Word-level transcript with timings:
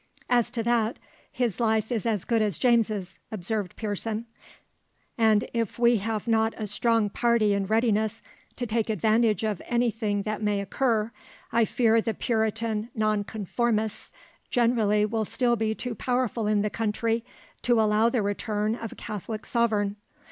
"As 0.31 0.49
to 0.49 0.63
that, 0.63 0.97
his 1.31 1.59
life 1.59 1.91
is 1.91 2.07
as 2.07 2.25
good 2.25 2.41
as 2.41 2.57
James's," 2.57 3.19
observed 3.31 3.75
Pearson; 3.75 4.25
"and 5.15 5.45
if 5.53 5.77
we 5.77 5.97
have 5.97 6.27
not 6.27 6.55
a 6.57 6.65
strong 6.65 7.07
party 7.07 7.53
in 7.53 7.67
readiness 7.67 8.23
to 8.55 8.65
take 8.65 8.89
advantage 8.89 9.43
of 9.43 9.61
any 9.67 9.91
thing 9.91 10.23
that 10.23 10.41
may 10.41 10.59
occur, 10.59 11.11
I 11.51 11.65
fear 11.65 12.01
the 12.01 12.15
Puritan 12.15 12.89
Nonconformists 12.95 14.11
generally 14.49 15.05
will 15.05 15.23
still 15.25 15.55
be 15.55 15.75
too 15.75 15.93
powerful 15.93 16.47
in 16.47 16.61
the 16.61 16.71
country 16.71 17.23
to 17.61 17.79
allow 17.79 18.09
the 18.09 18.23
return 18.23 18.73
of 18.73 18.93
a 18.93 18.95
Catholic 18.95 19.45
sovereign. 19.45 19.97